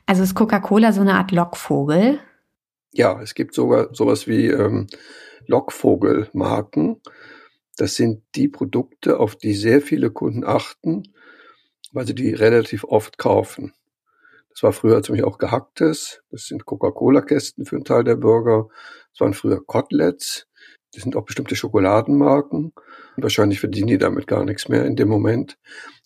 Also 0.05 0.23
ist 0.23 0.35
Coca-Cola 0.35 0.93
so 0.93 1.01
eine 1.01 1.15
Art 1.15 1.31
Lockvogel? 1.31 2.19
Ja, 2.93 3.21
es 3.21 3.35
gibt 3.35 3.55
sogar 3.55 3.93
sowas 3.93 4.25
wie 4.25 4.47
ähm, 4.47 4.87
Lockvogelmarken. 5.47 7.01
Das 7.75 7.95
sind 7.95 8.23
die 8.35 8.47
Produkte, 8.47 9.19
auf 9.19 9.35
die 9.35 9.53
sehr 9.53 9.81
viele 9.81 10.09
Kunden 10.09 10.45
achten, 10.45 11.03
weil 11.91 12.07
sie 12.07 12.15
die 12.15 12.33
relativ 12.33 12.85
oft 12.85 13.17
kaufen. 13.17 13.73
Das 14.51 14.63
war 14.63 14.71
früher 14.71 15.03
ziemlich 15.03 15.25
auch 15.25 15.39
gehacktes. 15.39 16.21
Das 16.31 16.45
sind 16.45 16.65
Coca-Cola-Kästen 16.65 17.65
für 17.65 17.75
einen 17.75 17.85
Teil 17.85 18.05
der 18.05 18.15
Bürger. 18.15 18.69
Das 19.11 19.19
waren 19.19 19.33
früher 19.33 19.65
Koteletts. 19.65 20.47
Das 20.93 21.03
sind 21.03 21.15
auch 21.15 21.25
bestimmte 21.25 21.55
Schokoladenmarken. 21.55 22.71
Wahrscheinlich 23.17 23.59
verdienen 23.59 23.87
die 23.87 23.97
damit 23.97 24.27
gar 24.27 24.45
nichts 24.45 24.69
mehr 24.69 24.85
in 24.85 24.95
dem 24.95 25.09
Moment. 25.09 25.57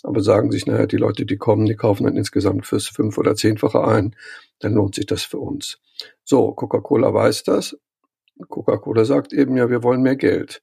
Aber 0.04 0.22
sagen 0.22 0.52
sich, 0.52 0.66
naja, 0.66 0.86
die 0.86 0.98
Leute, 0.98 1.26
die 1.26 1.38
kommen, 1.38 1.66
die 1.66 1.76
kaufen 1.76 2.06
dann 2.06 2.16
insgesamt 2.16 2.66
fürs 2.66 2.88
fünf- 2.88 3.18
oder 3.18 3.36
zehnfache 3.36 3.84
ein. 3.84 4.16
Dann 4.60 4.74
lohnt 4.74 4.96
sich 4.96 5.06
das 5.06 5.24
für 5.24 5.40
uns. 5.40 5.80
So, 6.24 6.54
Coca-Cola 6.54 7.14
weiß 7.14 7.44
das. 7.44 7.78
Coca-Cola 8.48 9.04
sagt 9.04 9.34
eben, 9.34 9.58
ja, 9.58 9.70
wir 9.70 9.84
wollen 9.84 10.02
mehr 10.02 10.16
Geld. 10.16 10.62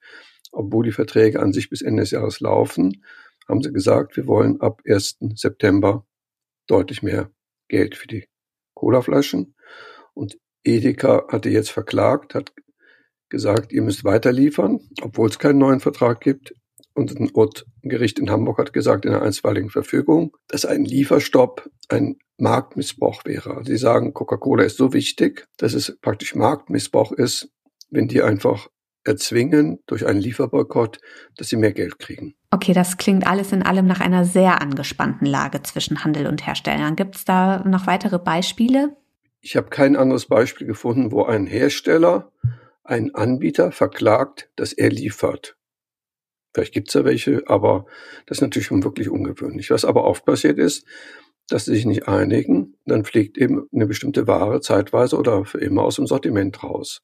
Obwohl 0.52 0.84
die 0.84 0.92
Verträge 0.92 1.40
an 1.40 1.52
sich 1.52 1.68
bis 1.68 1.82
Ende 1.82 2.02
des 2.02 2.12
Jahres 2.12 2.40
laufen, 2.40 3.04
haben 3.48 3.62
sie 3.62 3.72
gesagt, 3.72 4.16
wir 4.16 4.26
wollen 4.26 4.60
ab 4.60 4.80
1. 4.86 5.18
September 5.34 6.06
deutlich 6.66 7.02
mehr 7.02 7.30
Geld 7.68 7.96
für 7.96 8.06
die 8.06 8.26
Colaflaschen. 8.74 9.54
Und 10.14 10.38
Edeka 10.62 11.26
hatte 11.28 11.50
jetzt 11.50 11.70
verklagt, 11.70 12.34
hat 12.34 12.52
gesagt, 13.28 13.72
ihr 13.72 13.82
müsst 13.82 14.04
weiter 14.04 14.32
liefern, 14.32 14.80
obwohl 15.02 15.28
es 15.28 15.38
keinen 15.38 15.58
neuen 15.58 15.80
Vertrag 15.80 16.20
gibt. 16.20 16.54
Und 16.94 17.18
ein 17.18 17.30
Gericht 17.82 18.20
in 18.20 18.30
Hamburg 18.30 18.58
hat 18.58 18.72
gesagt 18.72 19.04
in 19.04 19.12
einer 19.12 19.22
einstweiligen 19.22 19.70
Verfügung, 19.70 20.36
dass 20.46 20.64
ein 20.64 20.84
Lieferstopp 20.84 21.68
ein 21.88 22.16
Marktmissbrauch 22.38 23.24
wäre. 23.24 23.62
Sie 23.64 23.76
sagen, 23.76 24.14
Coca-Cola 24.14 24.64
ist 24.64 24.76
so 24.76 24.92
wichtig, 24.92 25.46
dass 25.56 25.74
es 25.74 25.98
praktisch 26.00 26.34
Marktmissbrauch 26.34 27.12
ist, 27.12 27.50
wenn 27.90 28.06
die 28.06 28.22
einfach 28.22 28.68
erzwingen 29.04 29.80
durch 29.86 30.06
einen 30.06 30.20
Lieferboykott, 30.20 31.00
dass 31.36 31.48
sie 31.48 31.56
mehr 31.56 31.72
Geld 31.72 31.98
kriegen. 31.98 32.34
Okay, 32.50 32.72
das 32.72 32.96
klingt 32.96 33.26
alles 33.26 33.52
in 33.52 33.62
allem 33.62 33.86
nach 33.86 34.00
einer 34.00 34.24
sehr 34.24 34.62
angespannten 34.62 35.26
Lage 35.26 35.62
zwischen 35.62 36.04
Handel 36.04 36.26
und 36.26 36.46
Herstellern. 36.46 36.96
Gibt 36.96 37.16
es 37.16 37.24
da 37.24 37.62
noch 37.64 37.86
weitere 37.86 38.18
Beispiele? 38.18 38.96
Ich 39.40 39.56
habe 39.56 39.68
kein 39.68 39.96
anderes 39.96 40.26
Beispiel 40.26 40.66
gefunden, 40.66 41.12
wo 41.12 41.24
ein 41.24 41.46
Hersteller 41.46 42.32
einen 42.84 43.14
Anbieter 43.14 43.72
verklagt, 43.72 44.50
dass 44.56 44.72
er 44.72 44.90
liefert. 44.90 45.56
Vielleicht 46.52 46.72
gibt 46.72 46.88
es 46.88 46.94
ja 46.94 47.04
welche, 47.04 47.42
aber 47.48 47.86
das 48.26 48.38
ist 48.38 48.42
natürlich 48.42 48.66
schon 48.66 48.84
wirklich 48.84 49.08
ungewöhnlich. 49.08 49.70
Was 49.70 49.84
aber 49.84 50.04
oft 50.04 50.24
passiert 50.24 50.58
ist, 50.58 50.86
dass 51.48 51.64
sie 51.64 51.74
sich 51.74 51.84
nicht 51.84 52.08
einigen, 52.08 52.76
dann 52.86 53.04
fliegt 53.04 53.36
eben 53.36 53.66
eine 53.72 53.86
bestimmte 53.86 54.26
Ware 54.26 54.60
zeitweise 54.60 55.16
oder 55.16 55.44
für 55.44 55.58
immer 55.58 55.82
aus 55.82 55.96
dem 55.96 56.06
Sortiment 56.06 56.62
raus. 56.62 57.02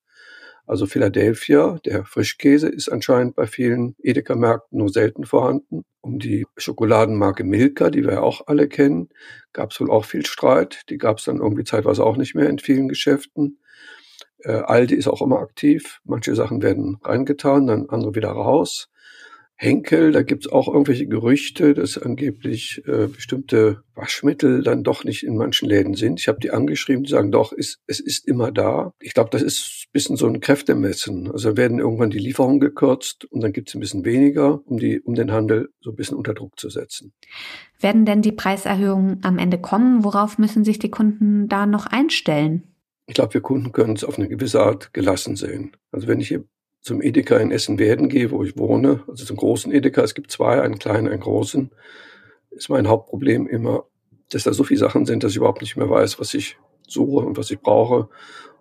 Also 0.67 0.87
Philadelphia, 0.87 1.81
der 1.85 2.05
Frischkäse, 2.05 2.69
ist 2.69 2.89
anscheinend 2.89 3.35
bei 3.35 3.49
vielen 3.49 3.97
Edeka-Märkten 3.99 4.79
nur 4.79 4.89
selten 4.89 5.25
vorhanden. 5.25 5.85
Um 6.01 6.21
die 6.21 6.47
Schokoladenmarke 6.57 7.43
Milka, 7.43 7.91
die 7.91 8.05
wir 8.05 8.13
ja 8.13 8.21
auch 8.21 8.47
alle 8.47 8.69
kennen, 8.69 9.09
gab 9.53 9.73
es 9.73 9.81
wohl 9.81 9.91
auch 9.91 10.05
viel 10.05 10.25
Streit. 10.25 10.83
Die 10.89 10.97
gab 10.97 11.19
es 11.19 11.25
dann 11.25 11.39
irgendwie 11.39 11.65
zeitweise 11.65 12.05
auch 12.05 12.17
nicht 12.17 12.37
mehr 12.37 12.49
in 12.49 12.61
vielen 12.61 12.89
Geschäften. 12.89 13.59
Äh, 14.45 14.53
Aldi 14.53 14.95
ist 14.95 15.09
auch 15.09 15.23
immer 15.23 15.39
aktiv. 15.39 16.01
Manche 16.05 16.35
Sachen 16.35 16.63
werden 16.63 16.99
reingetan, 17.03 17.67
dann 17.67 17.89
andere 17.89 18.15
wieder 18.15 18.31
raus. 18.31 18.89
Henkel, 19.63 20.11
da 20.13 20.23
gibt's 20.23 20.49
auch 20.49 20.69
irgendwelche 20.69 21.07
Gerüchte, 21.07 21.75
dass 21.75 21.99
angeblich 21.99 22.83
äh, 22.87 23.09
bestimmte 23.09 23.83
Waschmittel 23.95 24.63
dann 24.63 24.85
doch 24.85 25.05
nicht 25.05 25.23
in 25.23 25.37
manchen 25.37 25.69
Läden 25.69 25.93
sind. 25.93 26.19
Ich 26.19 26.29
habe 26.29 26.41
die 26.41 26.51
angeschrieben, 26.51 27.05
die 27.05 27.11
sagen, 27.11 27.31
doch, 27.31 27.53
ist, 27.53 27.79
es 27.87 28.01
ist 28.01 28.27
immer 28.27 28.53
da. 28.53 28.95
Ich 29.01 29.13
glaube, 29.13 29.29
das 29.29 29.43
ist 29.43 29.85
ein 29.85 29.93
bisschen 29.93 30.17
so 30.17 30.27
ein 30.27 30.41
Kräftemessen. 30.41 31.31
Also 31.31 31.59
werden 31.59 31.79
irgendwann 31.79 32.09
die 32.09 32.19
Lieferungen 32.19 32.59
gekürzt 32.59 33.27
und 33.27 33.43
dann 33.43 33.53
gibt's 33.53 33.75
ein 33.75 33.81
bisschen 33.81 34.07
weniger, 34.07 34.63
um, 34.65 34.79
die, 34.79 34.99
um 34.99 35.15
den 35.15 35.31
Handel 35.31 35.69
so 35.83 35.91
ein 35.91 35.97
bisschen 35.97 36.17
unter 36.17 36.33
Druck 36.33 36.59
zu 36.59 36.71
setzen. 36.71 37.13
Werden 37.79 38.07
denn 38.07 38.23
die 38.23 38.33
Preiserhöhungen 38.33 39.21
am 39.25 39.37
Ende 39.37 39.59
kommen? 39.59 40.05
Worauf 40.05 40.39
müssen 40.39 40.65
sich 40.65 40.79
die 40.79 40.91
Kunden 40.91 41.49
da 41.49 41.67
noch 41.67 41.85
einstellen? 41.85 42.70
Ich 43.11 43.15
glaube, 43.15 43.35
wir 43.35 43.41
Kunden 43.41 43.73
können 43.73 43.97
es 43.97 44.05
auf 44.05 44.19
eine 44.19 44.29
gewisse 44.29 44.63
Art 44.63 44.95
gelassen 44.95 45.35
sehen. 45.35 45.77
Also 45.91 46.07
wenn 46.07 46.21
ich 46.21 46.29
hier 46.29 46.45
zum 46.81 47.03
Edeka 47.03 47.39
in 47.39 47.51
Essen-Werden 47.51 48.09
gehe, 48.09 48.31
wo 48.31 48.45
ich 48.45 48.57
wohne, 48.57 49.03
also 49.09 49.25
zum 49.25 49.37
großen 49.37 49.73
Edeka, 49.73 50.03
es 50.03 50.15
gibt 50.15 50.31
zwei, 50.31 50.63
einen 50.63 50.79
kleinen, 50.79 51.09
einen 51.09 51.19
großen, 51.19 51.73
ist 52.53 52.69
mein 52.69 52.87
Hauptproblem 52.87 53.49
immer, 53.49 53.83
dass 54.31 54.45
da 54.45 54.53
so 54.53 54.63
viele 54.63 54.79
Sachen 54.79 55.07
sind, 55.07 55.25
dass 55.25 55.33
ich 55.33 55.39
überhaupt 55.39 55.61
nicht 55.61 55.77
mehr 55.77 55.91
weiß, 55.91 56.21
was 56.21 56.35
ich 56.35 56.57
suche 56.87 57.27
und 57.27 57.37
was 57.37 57.51
ich 57.51 57.59
brauche 57.59 58.09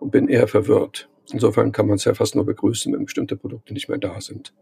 und 0.00 0.10
bin 0.10 0.26
eher 0.26 0.48
verwirrt. 0.48 1.08
Insofern 1.30 1.70
kann 1.70 1.86
man 1.86 1.94
es 1.94 2.04
ja 2.04 2.14
fast 2.14 2.34
nur 2.34 2.44
begrüßen, 2.44 2.92
wenn 2.92 3.04
bestimmte 3.04 3.36
Produkte 3.36 3.72
nicht 3.72 3.88
mehr 3.88 3.98
da 3.98 4.20
sind. 4.20 4.52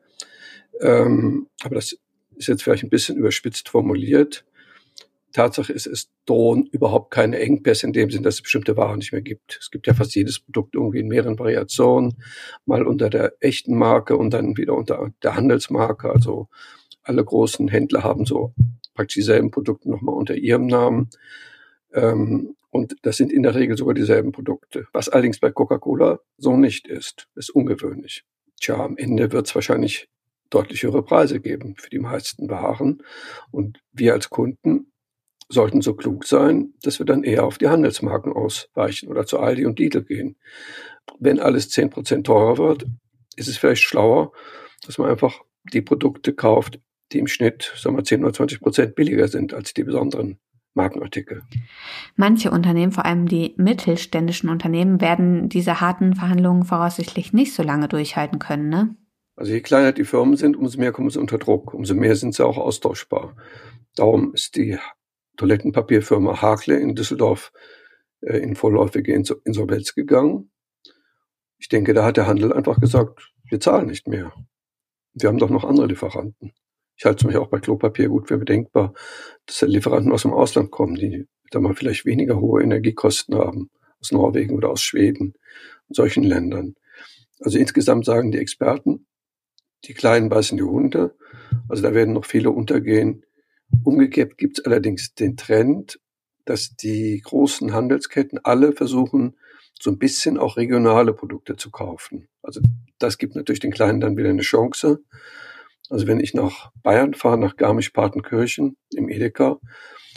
Ähm, 0.82 1.48
aber 1.62 1.76
das 1.76 1.96
ist 2.36 2.46
jetzt 2.46 2.62
vielleicht 2.62 2.84
ein 2.84 2.90
bisschen 2.90 3.16
überspitzt 3.16 3.70
formuliert. 3.70 4.44
Tatsache 5.32 5.72
ist, 5.72 5.86
es 5.86 6.10
drohen 6.26 6.66
überhaupt 6.66 7.10
keine 7.10 7.38
Engpässe 7.38 7.86
in 7.86 7.92
dem 7.92 8.10
Sinn, 8.10 8.22
dass 8.22 8.36
es 8.36 8.42
bestimmte 8.42 8.76
Waren 8.76 8.98
nicht 8.98 9.12
mehr 9.12 9.22
gibt. 9.22 9.58
Es 9.60 9.70
gibt 9.70 9.86
ja 9.86 9.94
fast 9.94 10.14
jedes 10.14 10.40
Produkt 10.40 10.74
irgendwie 10.74 11.00
in 11.00 11.08
mehreren 11.08 11.38
Variationen, 11.38 12.22
mal 12.64 12.86
unter 12.86 13.10
der 13.10 13.34
echten 13.40 13.76
Marke 13.76 14.16
und 14.16 14.32
dann 14.32 14.56
wieder 14.56 14.74
unter 14.74 15.12
der 15.22 15.36
Handelsmarke. 15.36 16.10
Also 16.10 16.48
alle 17.02 17.24
großen 17.24 17.68
Händler 17.68 18.04
haben 18.04 18.24
so 18.24 18.54
praktisch 18.94 19.14
dieselben 19.14 19.50
Produkte 19.50 19.90
nochmal 19.90 20.14
unter 20.14 20.34
ihrem 20.34 20.66
Namen. 20.66 21.10
Ähm, 21.92 22.54
und 22.70 22.96
das 23.02 23.16
sind 23.16 23.32
in 23.32 23.42
der 23.42 23.54
Regel 23.54 23.76
sogar 23.76 23.94
dieselben 23.94 24.32
Produkte. 24.32 24.86
Was 24.92 25.08
allerdings 25.08 25.40
bei 25.40 25.50
Coca-Cola 25.50 26.20
so 26.36 26.56
nicht 26.56 26.86
ist, 26.86 27.28
ist 27.34 27.50
ungewöhnlich. 27.50 28.24
Tja, 28.60 28.76
am 28.76 28.96
Ende 28.96 29.32
wird 29.32 29.46
es 29.46 29.54
wahrscheinlich 29.54 30.08
deutlich 30.50 30.82
höhere 30.82 31.02
Preise 31.02 31.40
geben 31.40 31.74
für 31.78 31.90
die 31.90 31.98
meisten 31.98 32.50
Waren. 32.50 33.02
Und 33.50 33.80
wir 33.92 34.12
als 34.12 34.30
Kunden 34.30 34.92
sollten 35.48 35.80
so 35.80 35.94
klug 35.94 36.24
sein, 36.24 36.74
dass 36.82 36.98
wir 36.98 37.06
dann 37.06 37.24
eher 37.24 37.44
auf 37.44 37.58
die 37.58 37.68
Handelsmarken 37.68 38.32
ausweichen 38.32 39.08
oder 39.08 39.26
zu 39.26 39.38
Aldi 39.38 39.66
und 39.66 39.78
Lidl 39.78 40.02
gehen. 40.02 40.36
Wenn 41.18 41.40
alles 41.40 41.70
zehn 41.70 41.90
Prozent 41.90 42.26
teurer 42.26 42.58
wird, 42.58 42.86
ist 43.36 43.48
es 43.48 43.56
vielleicht 43.56 43.82
schlauer, 43.82 44.32
dass 44.86 44.98
man 44.98 45.08
einfach 45.08 45.40
die 45.72 45.80
Produkte 45.80 46.34
kauft, 46.34 46.80
die 47.12 47.18
im 47.18 47.26
Schnitt, 47.26 47.72
sagen 47.76 47.96
wir, 47.96 48.04
10 48.04 48.22
oder 48.22 48.32
20 48.32 48.60
Prozent 48.60 48.94
billiger 48.94 49.28
sind 49.28 49.54
als 49.54 49.72
die 49.72 49.84
besonderen 49.84 50.38
Markenartikel. 50.74 51.42
Manche 52.16 52.50
Unternehmen, 52.50 52.92
vor 52.92 53.04
allem 53.04 53.26
die 53.26 53.54
mittelständischen 53.56 54.50
Unternehmen, 54.50 55.00
werden 55.00 55.48
diese 55.48 55.80
harten 55.80 56.14
Verhandlungen 56.14 56.64
voraussichtlich 56.64 57.32
nicht 57.32 57.54
so 57.54 57.62
lange 57.62 57.88
durchhalten 57.88 58.38
können, 58.38 58.68
ne? 58.68 58.94
Also 59.36 59.52
je 59.52 59.60
kleiner 59.60 59.92
die 59.92 60.04
Firmen 60.04 60.36
sind, 60.36 60.56
umso 60.56 60.80
mehr 60.80 60.90
kommen 60.90 61.10
sie 61.10 61.20
unter 61.20 61.38
Druck, 61.38 61.72
umso 61.72 61.94
mehr 61.94 62.16
sind 62.16 62.34
sie 62.34 62.44
auch 62.44 62.58
austauschbar. 62.58 63.36
Darum 63.94 64.34
ist 64.34 64.56
die 64.56 64.78
Toilettenpapierfirma 65.38 66.42
Hakle 66.42 66.78
in 66.78 66.94
Düsseldorf 66.94 67.52
äh, 68.20 68.38
in 68.38 68.56
vorläufige 68.56 69.14
Insolvenz 69.14 69.94
gegangen. 69.94 70.50
Ich 71.58 71.68
denke, 71.68 71.94
da 71.94 72.04
hat 72.04 72.16
der 72.16 72.26
Handel 72.26 72.52
einfach 72.52 72.80
gesagt, 72.80 73.32
wir 73.48 73.60
zahlen 73.60 73.86
nicht 73.86 74.06
mehr. 74.06 74.32
Wir 75.14 75.28
haben 75.28 75.38
doch 75.38 75.50
noch 75.50 75.64
andere 75.64 75.86
Lieferanten. 75.86 76.52
Ich 76.96 77.04
halte 77.04 77.24
es 77.24 77.26
mich 77.26 77.36
auch 77.36 77.48
bei 77.48 77.60
Klopapier 77.60 78.08
gut 78.08 78.28
für 78.28 78.38
bedenkbar, 78.38 78.92
dass 79.46 79.62
Lieferanten 79.62 80.12
aus 80.12 80.22
dem 80.22 80.32
Ausland 80.32 80.70
kommen, 80.70 80.96
die 80.96 81.26
da 81.50 81.60
mal 81.60 81.74
vielleicht 81.74 82.04
weniger 82.04 82.40
hohe 82.40 82.62
Energiekosten 82.62 83.36
haben, 83.36 83.70
aus 84.00 84.12
Norwegen 84.12 84.56
oder 84.56 84.70
aus 84.70 84.82
Schweden 84.82 85.34
und 85.88 85.96
solchen 85.96 86.24
Ländern. 86.24 86.74
Also 87.40 87.58
insgesamt 87.58 88.04
sagen 88.04 88.32
die 88.32 88.38
Experten, 88.38 89.06
die 89.84 89.94
Kleinen 89.94 90.28
beißen 90.28 90.56
die 90.56 90.64
Hunde. 90.64 91.16
Also 91.68 91.82
da 91.84 91.94
werden 91.94 92.14
noch 92.14 92.24
viele 92.24 92.50
untergehen, 92.50 93.24
Umgekehrt 93.84 94.38
gibt 94.38 94.58
es 94.58 94.64
allerdings 94.64 95.14
den 95.14 95.36
Trend, 95.36 96.00
dass 96.44 96.74
die 96.76 97.20
großen 97.22 97.72
Handelsketten 97.72 98.40
alle 98.42 98.72
versuchen, 98.72 99.36
so 99.80 99.90
ein 99.90 99.98
bisschen 99.98 100.38
auch 100.38 100.56
regionale 100.56 101.12
Produkte 101.12 101.56
zu 101.56 101.70
kaufen. 101.70 102.28
Also 102.42 102.60
das 102.98 103.18
gibt 103.18 103.36
natürlich 103.36 103.60
den 103.60 103.70
Kleinen 103.70 104.00
dann 104.00 104.16
wieder 104.16 104.30
eine 104.30 104.42
Chance. 104.42 105.00
Also 105.90 106.06
wenn 106.06 106.20
ich 106.20 106.34
nach 106.34 106.72
Bayern 106.82 107.14
fahre, 107.14 107.38
nach 107.38 107.56
Garmisch-Partenkirchen 107.56 108.76
im 108.94 109.08
Edeka, 109.08 109.58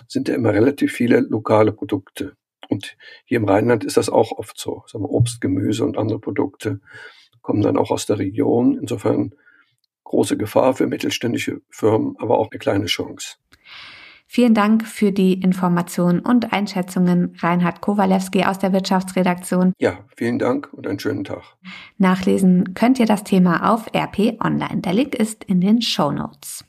sind 0.08 0.28
ja 0.28 0.36
immer 0.36 0.54
relativ 0.54 0.94
viele 0.94 1.20
lokale 1.20 1.72
Produkte. 1.72 2.36
Und 2.70 2.96
hier 3.26 3.38
im 3.38 3.46
Rheinland 3.46 3.84
ist 3.84 3.98
das 3.98 4.10
auch 4.10 4.32
oft 4.32 4.58
so. 4.58 4.84
Sagen 4.88 5.04
wir, 5.04 5.10
Obst, 5.10 5.42
Gemüse 5.42 5.84
und 5.84 5.98
andere 5.98 6.20
Produkte 6.20 6.80
kommen 7.42 7.62
dann 7.62 7.78
auch 7.78 7.92
aus 7.92 8.06
der 8.06 8.20
Region. 8.20 8.78
Insofern 8.78 9.36
große 10.06 10.38
Gefahr 10.38 10.74
für 10.76 10.88
mittelständische 10.88 11.62
Firmen, 11.70 12.16
aber 12.18 12.38
auch 12.38 12.50
eine 12.52 12.60
kleine 12.60 12.86
Chance. 12.86 13.38
Vielen 14.34 14.54
Dank 14.54 14.88
für 14.88 15.12
die 15.12 15.34
Informationen 15.34 16.22
und 16.22 16.54
Einschätzungen, 16.54 17.36
Reinhard 17.40 17.82
Kowalewski 17.82 18.46
aus 18.46 18.60
der 18.60 18.72
Wirtschaftsredaktion. 18.72 19.74
Ja, 19.78 20.06
vielen 20.16 20.40
Dank 20.40 20.70
und 20.72 20.88
einen 20.88 21.00
schönen 21.00 21.26
Tag. 21.26 21.58
Nachlesen 21.98 22.74
könnt 22.74 22.98
ihr 22.98 23.06
das 23.06 23.26
Thema 23.26 23.74
auf 23.74 23.88
RP 23.94 24.42
Online. 24.42 24.80
Der 24.80 24.94
Link 24.94 25.16
ist 25.16 25.44
in 25.44 25.60
den 25.60 25.82
Show 25.82 26.14
Notes. 26.14 26.64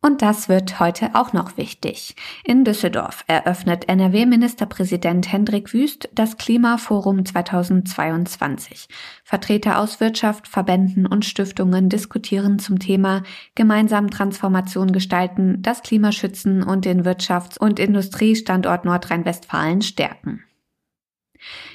Und 0.00 0.22
das 0.22 0.48
wird 0.48 0.78
heute 0.78 1.10
auch 1.14 1.32
noch 1.32 1.56
wichtig. 1.56 2.14
In 2.44 2.64
Düsseldorf 2.64 3.24
eröffnet 3.26 3.88
NRW-Ministerpräsident 3.88 5.32
Hendrik 5.32 5.74
Wüst 5.74 6.08
das 6.14 6.36
Klimaforum 6.36 7.24
2022. 7.24 8.88
Vertreter 9.24 9.80
aus 9.80 9.98
Wirtschaft, 9.98 10.46
Verbänden 10.46 11.04
und 11.04 11.24
Stiftungen 11.24 11.88
diskutieren 11.88 12.60
zum 12.60 12.78
Thema 12.78 13.24
gemeinsam 13.56 14.10
Transformation 14.10 14.92
gestalten, 14.92 15.62
das 15.62 15.82
Klima 15.82 16.12
schützen 16.12 16.62
und 16.62 16.84
den 16.84 17.04
Wirtschafts- 17.04 17.58
und 17.58 17.80
Industriestandort 17.80 18.84
Nordrhein-Westfalen 18.84 19.82
stärken. 19.82 20.44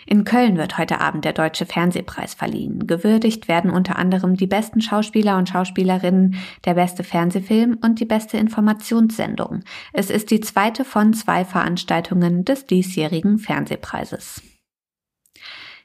In 0.06 0.24
Köln 0.24 0.58
wird 0.58 0.78
heute 0.78 1.00
Abend 1.00 1.26
der 1.26 1.34
Deutsche 1.34 1.66
Fernsehpreis 1.66 2.34
verliehen. 2.34 2.88
Gewürdigt 2.88 3.48
werden 3.48 3.72
unter 3.72 3.98
anderem 3.98 4.36
die 4.36 4.48
besten 4.48 4.82
Schauspieler 4.82 5.38
und 5.38 5.50
Schauspielerinnen, 5.50 6.36
der 6.66 6.74
beste 6.74 7.04
Fernsehfilm 7.04 7.78
und 7.82 8.00
die 8.00 8.06
beste 8.06 8.38
Informationssendung. 8.38 9.64
Es 9.94 10.10
ist 10.10 10.32
die 10.32 10.42
zweite 10.42 10.86
von 10.86 11.14
zwei 11.14 11.46
Veranstaltungen 11.46 12.46
des 12.46 12.66
diesjährigen 12.66 13.40
Fernsehpreises. 13.40 14.42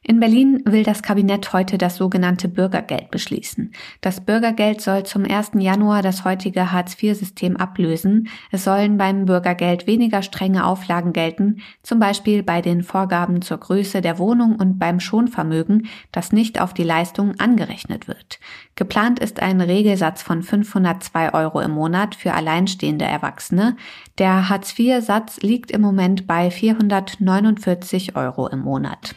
In 0.03 0.21
Berlin 0.21 0.63
will 0.65 0.85
das 0.85 1.03
Kabinett 1.03 1.53
heute 1.53 1.77
das 1.77 1.97
sogenannte 1.97 2.49
Bürgergeld 2.49 3.11
beschließen. 3.11 3.73
Das 4.01 4.21
Bürgergeld 4.21 4.81
soll 4.81 5.03
zum 5.03 5.25
1. 5.25 5.53
Januar 5.59 6.03
das 6.03 6.25
heutige 6.25 6.71
Hartz-IV-System 6.71 7.57
ablösen. 7.57 8.29
Es 8.53 8.65
sollen 8.65 8.97
beim 8.97 9.27
Bürgergeld 9.27 9.87
weniger 9.87 10.23
strenge 10.23 10.65
Auflagen 10.65 11.13
gelten, 11.13 11.63
zum 11.83 11.99
Beispiel 11.99 12.45
bei 12.45 12.63
den 12.63 12.85
Vorgaben 12.85 13.43
zur 13.43 13.59
Größe 13.59 14.01
der 14.01 14.19
Wohnung 14.19 14.57
und 14.57 14.79
beim 14.79 15.01
Schonvermögen, 15.01 15.89
das 16.13 16.33
nicht 16.33 16.61
auf 16.61 16.73
die 16.73 16.85
Leistung 16.85 17.35
angerechnet 17.39 18.07
wird. 18.07 18.39
Geplant 18.77 19.19
ist 19.19 19.43
ein 19.43 19.61
Regelsatz 19.61 20.23
von 20.23 20.45
502 20.45 21.35
Euro 21.35 21.61
im 21.61 21.73
Monat 21.73 22.15
für 22.15 22.35
alleinstehende 22.35 23.05
Erwachsene. 23.05 23.77
Der 24.19 24.49
Hartz-IV-Satz 24.49 25.41
liegt 25.41 25.73
im 25.73 25.81
Moment 25.81 26.29
bei 26.29 26.51
449 26.51 28.15
Euro 28.15 28.47
im 28.47 28.61
Monat. 28.61 29.17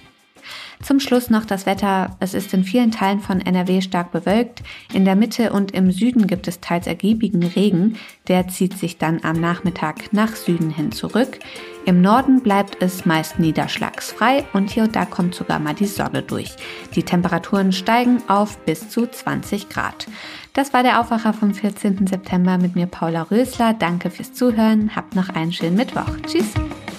Zum 0.81 0.99
Schluss 0.99 1.29
noch 1.29 1.45
das 1.45 1.65
Wetter. 1.65 2.15
Es 2.19 2.33
ist 2.33 2.53
in 2.53 2.63
vielen 2.63 2.91
Teilen 2.91 3.19
von 3.19 3.39
NRW 3.39 3.81
stark 3.81 4.11
bewölkt. 4.11 4.63
In 4.93 5.05
der 5.05 5.15
Mitte 5.15 5.53
und 5.53 5.71
im 5.71 5.91
Süden 5.91 6.27
gibt 6.27 6.47
es 6.47 6.59
teils 6.59 6.87
ergiebigen 6.87 7.43
Regen. 7.43 7.97
Der 8.27 8.47
zieht 8.47 8.77
sich 8.77 8.97
dann 8.97 9.23
am 9.23 9.39
Nachmittag 9.39 10.11
nach 10.11 10.35
Süden 10.35 10.71
hin 10.71 10.91
zurück. 10.91 11.39
Im 11.85 12.01
Norden 12.01 12.41
bleibt 12.41 12.81
es 12.81 13.05
meist 13.05 13.39
niederschlagsfrei 13.39 14.45
und 14.53 14.69
hier 14.69 14.83
und 14.83 14.95
da 14.95 15.05
kommt 15.05 15.33
sogar 15.33 15.59
mal 15.59 15.73
die 15.73 15.87
Sonne 15.87 16.21
durch. 16.21 16.55
Die 16.95 17.03
Temperaturen 17.03 17.71
steigen 17.71 18.21
auf 18.27 18.57
bis 18.65 18.89
zu 18.89 19.07
20 19.07 19.69
Grad. 19.69 20.07
Das 20.53 20.73
war 20.73 20.83
der 20.83 20.99
Aufwacher 20.99 21.33
vom 21.33 21.53
14. 21.53 22.07
September 22.07 22.57
mit 22.57 22.75
mir 22.75 22.85
Paula 22.85 23.23
Rösler. 23.23 23.73
Danke 23.73 24.11
fürs 24.11 24.33
Zuhören. 24.33 24.95
Habt 24.95 25.15
noch 25.15 25.29
einen 25.29 25.53
schönen 25.53 25.77
Mittwoch. 25.77 26.17
Tschüss. 26.27 26.53